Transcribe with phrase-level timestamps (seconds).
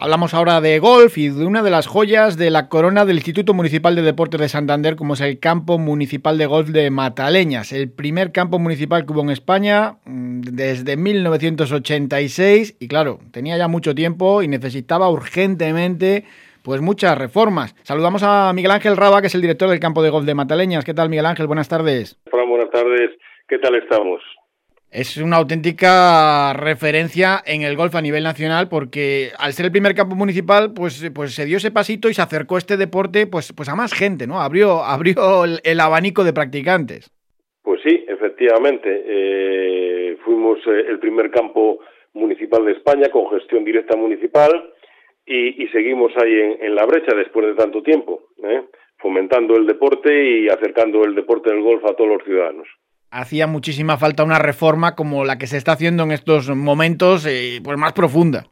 [0.00, 3.52] Hablamos ahora de golf y de una de las joyas de la corona del Instituto
[3.52, 7.90] Municipal de Deportes de Santander, como es el Campo Municipal de Golf de Mataleñas, el
[7.90, 13.92] primer campo municipal que hubo en España mm, desde 1986 y claro, tenía ya mucho
[13.92, 16.22] tiempo y necesitaba urgentemente
[16.62, 17.74] pues muchas reformas.
[17.82, 20.84] Saludamos a Miguel Ángel Raba, que es el director del campo de golf de Mataleñas.
[20.84, 21.48] ¿Qué tal, Miguel Ángel?
[21.48, 22.16] Buenas tardes.
[22.30, 23.18] Buenas tardes.
[23.48, 24.22] ¿Qué tal estamos?
[24.90, 29.94] Es una auténtica referencia en el golf a nivel nacional porque al ser el primer
[29.94, 33.68] campo municipal, pues, pues se dio ese pasito y se acercó este deporte pues, pues
[33.68, 34.40] a más gente, ¿no?
[34.40, 37.10] Abrió, abrió el, abanico de practicantes.
[37.62, 39.02] Pues sí, efectivamente.
[39.06, 41.80] Eh, fuimos eh, el primer campo
[42.14, 44.72] municipal de España con gestión directa municipal
[45.26, 48.62] y, seguimos ahí en, la brecha después de tanto tiempo, ¿eh?
[48.96, 52.66] fomentando el deporte y acercando el deporte del golf a todos los ciudadanos
[53.10, 57.60] hacía muchísima falta una reforma como la que se está haciendo en estos momentos, eh,
[57.62, 58.46] pues más profunda.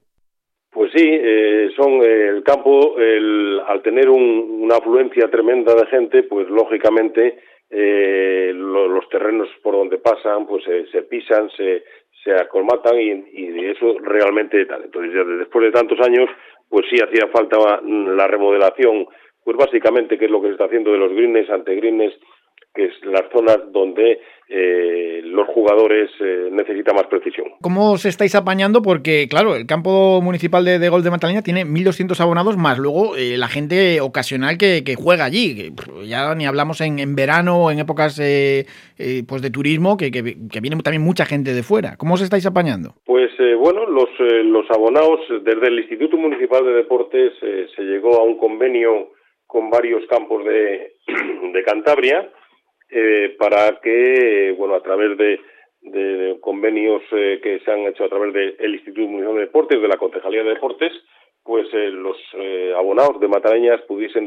[0.71, 6.23] Pues sí, eh, son eh, el campo, el, al tener una afluencia tremenda de gente,
[6.25, 11.83] pues lógicamente los terrenos por donde pasan, pues se pisan, se,
[12.23, 14.85] se acolmatan y, y eso realmente tal.
[14.85, 16.31] Entonces, ya después de tantos años,
[16.69, 19.07] pues sí hacía falta la remodelación,
[19.45, 22.15] pues básicamente que es lo que se está haciendo de los greens, ante greens,
[22.77, 27.49] que es las zonas donde eh, los jugadores eh, necesitan más precisión.
[27.61, 28.83] ¿Cómo os estáis apañando?
[28.83, 33.17] Porque, claro, el campo municipal de, de Gol de Mataleña tiene 1.200 abonados más luego
[33.17, 35.73] eh, la gente ocasional que, juega allí.
[36.05, 40.77] ya ni hablamos en, en verano o en épocas pues de turismo, que, que, viene
[40.83, 41.97] también mucha gente de fuera.
[41.97, 42.95] ¿Cómo os estáis apañando?
[43.05, 44.09] Pues bueno, los,
[44.45, 49.11] los abonados, desde el Instituto Municipal de Deportes se llegó a un convenio
[49.47, 50.93] con varios campos de,
[51.53, 52.31] de Cantabria
[52.89, 55.41] eh, para que, bueno, a través de,
[56.41, 59.97] convenios eh, que se han hecho a través del Instituto Municipal de Deportes, de la
[59.97, 60.93] Concejalía de Deportes,
[61.45, 62.17] pues eh, los
[62.77, 64.27] abonados de Matarañas pudiesen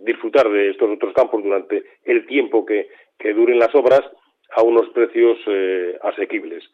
[0.00, 2.88] disfrutar de estos otros campos durante el tiempo que,
[3.34, 4.02] duren las obras
[4.56, 5.38] a unos precios
[6.02, 6.64] asequibles.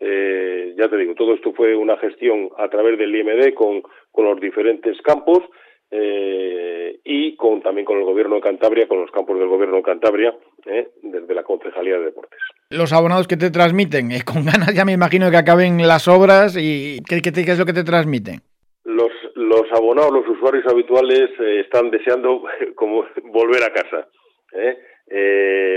[0.00, 3.82] ya te digo, todo esto fue una gestión a través del IMD con
[4.24, 5.42] los diferentes campos
[5.90, 9.82] eh, y con también con el gobierno de Cantabria, con los campos del gobierno de
[9.82, 10.34] Cantabria,
[10.66, 12.40] eh, desde la Concejalía de Deportes.
[12.70, 16.56] Los abonados que te transmiten, eh, con ganas ya me imagino que acaben las obras
[16.58, 18.40] y ¿qué, qué, es lo que te transmiten?
[18.84, 22.42] Los, los abonados, los usuarios habituales están deseando
[22.74, 24.08] como volver a casa.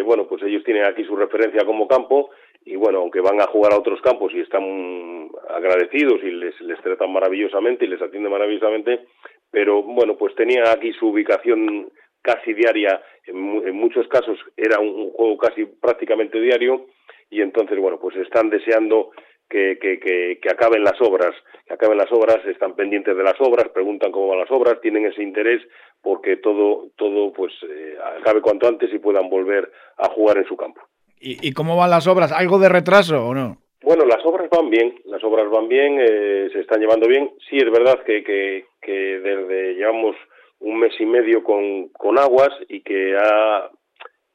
[0.05, 2.31] bueno, pues ellos tienen aquí su referencia como campo
[2.65, 6.79] y bueno, aunque van a jugar a otros campos y están agradecidos y les, les
[6.81, 9.07] tratan maravillosamente y les atienden maravillosamente,
[9.51, 15.37] pero bueno, pues tenía aquí su ubicación casi diaria, en, muchos casos era un, juego
[15.37, 16.87] casi prácticamente diario
[17.29, 19.11] y entonces bueno, pues están deseando
[19.49, 21.33] que, que, que, acaben las obras,
[21.65, 25.05] que acaben las obras, están pendientes de las obras, preguntan cómo van las obras, tienen
[25.05, 25.61] ese interés
[26.01, 30.55] porque todo, todo pues eh, acabe cuanto antes y puedan volver a jugar en su
[30.55, 30.81] campo.
[31.19, 32.31] ¿Y, ¿Y cómo van las obras?
[32.31, 33.57] ¿Algo de retraso o no?
[33.81, 37.31] Bueno, las obras van bien, las obras van bien, eh, se están llevando bien.
[37.49, 40.15] Sí, es verdad que, que, desde llevamos
[40.59, 43.69] un mes y medio con, con aguas y que ha,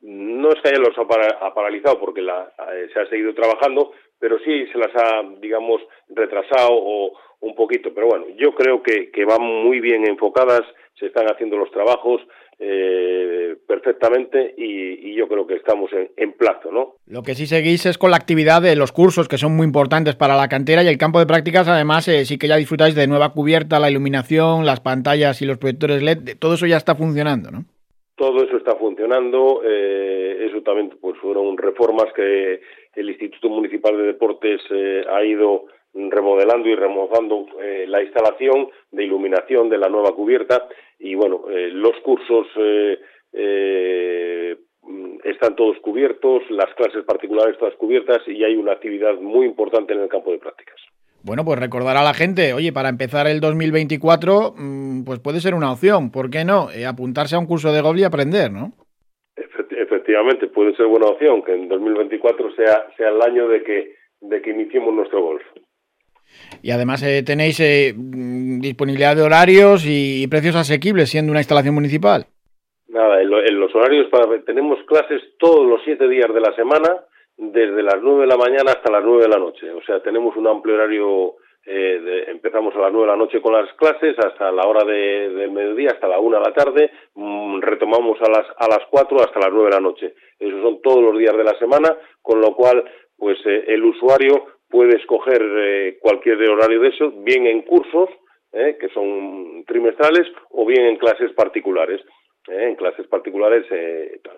[0.01, 4.39] no es que haya los ha, paralizado porque la, eh, se ha seguido trabajando, pero
[4.39, 7.93] sí se las ha, digamos, retrasado o un poquito.
[7.95, 10.63] Pero bueno, yo creo que, que van muy bien enfocadas,
[10.99, 12.23] se están haciendo los trabajos,
[12.59, 16.97] eh, perfectamente y, yo creo que estamos en, plazo, ¿no?
[17.07, 20.17] Lo que sí seguís es con la actividad de los cursos que son muy importantes
[20.17, 23.07] para la cantera y el campo de prácticas además eh, sí que ya disfrutáis de
[23.07, 27.53] nueva cubierta, la iluminación, las pantallas y los proyectores LED, todo eso ya está funcionando,
[27.53, 27.65] ¿no?
[28.17, 32.61] Todo eso está funcionando, eh, eso también pues fueron reformas que
[32.97, 34.61] el Instituto Municipal de Deportes
[35.09, 40.67] ha ido remodelando y remozando eh, la instalación de iluminación de la nueva cubierta
[40.99, 42.47] y bueno, eh, los cursos
[43.33, 44.57] eh,
[45.25, 50.01] están todos cubiertos, las clases particulares todas cubiertas y hay una actividad muy importante en
[50.01, 50.77] el campo de prácticas.
[51.23, 55.55] Bueno, pues recordar a la gente, oye, para empezar el 2024, mm, pues puede ser
[55.55, 56.69] una opción, ¿por qué no?
[56.87, 58.73] apuntarse a un curso de golf y aprender, ¿no?
[59.37, 64.43] Efectivamente, puede ser buena opción que en 2024 sea, sea el año de que, de
[64.43, 65.43] que iniciemos nuestro golf.
[66.63, 72.27] Y además eh, tenéis eh, disponibilidad de horarios y precios asequibles siendo una instalación municipal.
[72.89, 73.29] Nada, en,
[73.59, 74.07] los horarios
[74.47, 77.05] tenemos clases todos los siete días de la semana,
[77.37, 79.71] desde las nueve de la mañana hasta las nueve de la noche.
[79.73, 81.35] O sea, tenemos un amplio horario.
[81.67, 85.31] Eh, empezamos a las nueve de la noche con las clases hasta la hora de,
[85.31, 86.93] del mediodía, hasta la una de la tarde.
[87.15, 90.15] Mm, retomamos a las a las cuatro hasta las nueve de la noche.
[90.39, 92.85] Esos son todos los días de la semana, con lo cual,
[93.17, 98.11] pues el usuario puede escoger eh, cualquier horario de esos, bien en cursos,
[98.53, 102.01] que son trimestrales, o bien en clases particulares.
[102.47, 103.67] en clases particulares,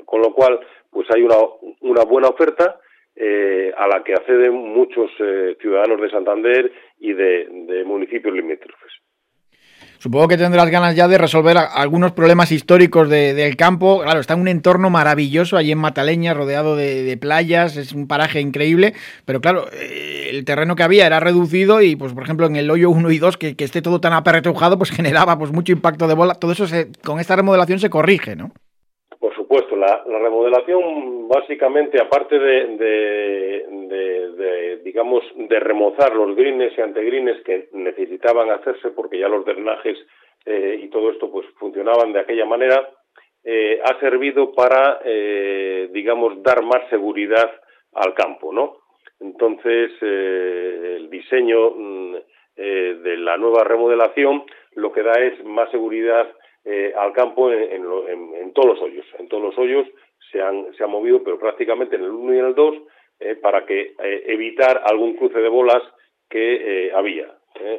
[0.06, 0.58] con lo cual,
[0.90, 1.36] pues hay una,
[1.82, 2.80] una buena oferta
[3.76, 5.10] a la que acceden muchos
[5.60, 9.05] ciudadanos de Santander y de, de municipios limítrofes.
[10.06, 14.02] Supongo que tendrás ganas ya de resolver algunos problemas históricos del campo.
[14.04, 18.40] Claro, está en un entorno maravilloso allí en Mataleña, rodeado de, playas, es un paraje
[18.40, 18.94] increíble,
[19.24, 22.70] pero claro, eh, el terreno que había era reducido y, pues, por ejemplo, en el
[22.70, 26.14] hoyo 1 y 2, que, esté todo tan aperretujado, pues generaba pues mucho impacto de
[26.14, 26.34] bola.
[26.34, 26.66] Todo eso
[27.02, 28.52] con esta remodelación se corrige, ¿no?
[29.86, 33.66] La, remodelación básicamente, aparte de,
[34.82, 39.98] digamos, de remozar los grines y antegrines que necesitaban hacerse porque ya los drenajes
[40.44, 42.88] eh, y todo esto pues funcionaban de aquella manera,
[43.44, 47.50] eh, ha servido para, eh, digamos, dar más seguridad
[47.92, 48.78] al campo, ¿no?
[49.20, 52.16] Entonces, el diseño mm,
[52.56, 54.44] de la nueva remodelación
[54.74, 56.28] lo que da es más seguridad
[56.68, 59.06] eh, al campo en, todos los hoyos.
[59.20, 59.86] En todos los hoyos
[60.32, 62.74] se han, se ha movido, pero prácticamente en el 1 y en el 2,
[63.20, 65.80] eh, para que eh, evitar algún cruce de bolas
[66.28, 67.32] que había.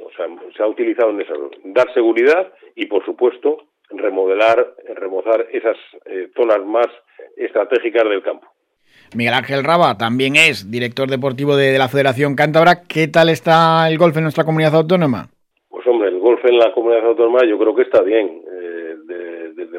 [0.05, 0.25] O sea,
[0.55, 5.77] se ha utilizado en eso, dar seguridad y, por supuesto, remodelar, remozar esas
[6.33, 6.87] zonas más
[7.35, 8.47] estratégicas del campo.
[9.15, 12.83] Miguel Ángel Raba también es director deportivo de, la Federación Cántabra.
[12.87, 15.27] ¿Qué tal está el golf en nuestra comunidad autónoma?
[15.69, 18.46] Pues hombre, el golf en la comunidad autónoma yo creo que está bien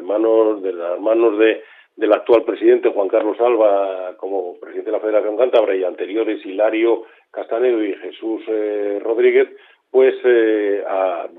[0.09, 1.61] manos, de las manos de,
[1.99, 7.03] del actual presidente Juan Carlos Alba como presidente de la Federación Cántabra y anteriores Hilario
[7.29, 9.49] Castanedo y Jesús eh, Rodríguez,
[9.91, 10.83] pues eh,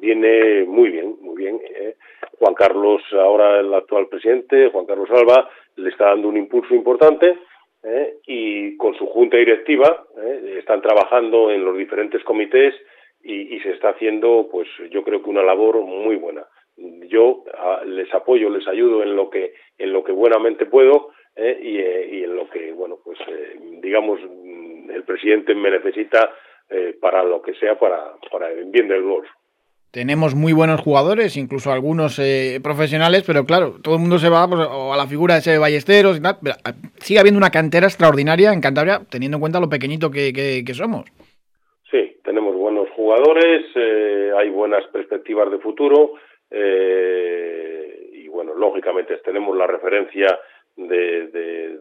[0.01, 1.61] viene muy bien, muy bien.
[1.65, 1.97] Eh.
[2.39, 7.39] Juan Carlos, ahora el actual presidente, Juan Carlos Alba, le está dando un impulso importante
[8.27, 10.05] y con su junta directiva
[10.59, 12.75] están trabajando en los diferentes comités
[13.23, 16.45] y se está haciendo, pues yo creo que una labor muy buena
[17.09, 21.59] yo ah, les apoyo, les ayudo en lo que en lo que buenamente puedo eh,
[21.61, 26.31] eh, y, en lo que bueno pues eh, digamos mm, el presidente me necesita
[27.01, 29.27] para lo que sea para para el bien del golf.
[29.91, 32.21] Tenemos muy buenos jugadores, incluso algunos
[32.63, 36.17] profesionales, pero claro, todo el mundo se va pues, a la figura de ese Ballesteros
[36.17, 36.37] y tal.
[36.65, 40.75] Ah, sigue habiendo una cantera extraordinaria en Cantabria, teniendo en cuenta lo pequeñito que, que
[40.75, 41.11] somos.
[41.91, 43.67] Sí, tenemos buenos jugadores,
[44.39, 46.13] hay buenas perspectivas de futuro
[46.51, 50.39] eh, y bueno, lógicamente tenemos la referencia
[50.77, 51.29] de,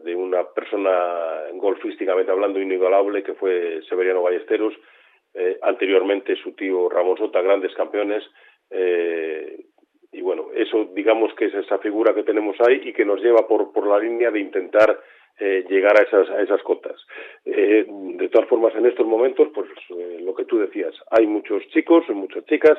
[0.04, 4.74] de, una persona golfísticamente hablando inigualable que fue Severiano Ballesteros,
[5.34, 8.22] eh, anteriormente su tío Ramón Sota, grandes campeones.
[8.70, 9.64] Eh,
[10.12, 13.46] y bueno, eso digamos que es esa figura que tenemos ahí y que nos lleva
[13.48, 15.00] por, por la línea de intentar
[15.70, 17.00] llegar a esas, a esas cotas.
[17.46, 19.70] De todas formas, en estos momentos, pues
[20.20, 22.78] lo que tú decías, hay muchos chicos, muchas chicas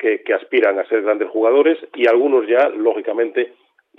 [0.00, 3.52] que, aspiran a ser grandes jugadores y algunos ya, lógicamente,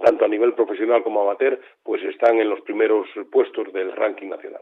[0.04, 4.62] tanto a nivel profesional como amateur, pues están en los primeros puestos del ranking nacional.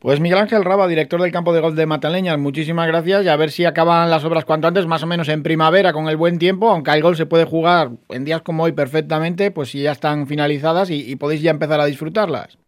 [0.00, 3.36] Pues Miguel Ángel Raba, director del campo de golf de Mataleñas, muchísimas gracias y a
[3.36, 6.40] ver si acaban las obras cuanto antes, más o menos en primavera con el buen
[6.40, 9.92] tiempo, aunque el golf se puede jugar en días como hoy perfectamente, pues si ya
[9.92, 12.58] están finalizadas y, podéis ya empezar a disfrutarlas.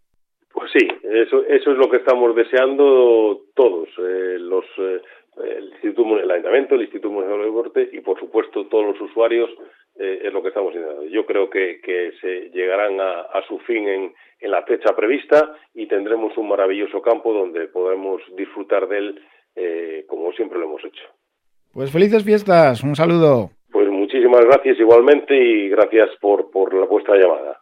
[0.52, 5.00] Pues sí, eso, eso es lo que estamos deseando todos, eh, los, eh,
[5.42, 9.50] el Instituto, el Ayuntamiento, el Instituto Municipal de Deporte y, por supuesto, todos los usuarios
[9.98, 11.04] eh, es lo que estamos haciendo.
[11.06, 15.86] Yo creo que, que se llegarán a, su fin en, en, la fecha prevista y
[15.86, 19.20] tendremos un maravilloso campo donde podremos disfrutar de él
[19.56, 21.04] eh, como siempre lo hemos hecho.
[21.72, 23.50] Pues felices fiestas, un saludo.
[23.70, 27.52] Pues muchísimas gracias igualmente y gracias por, por la vuestra llamada.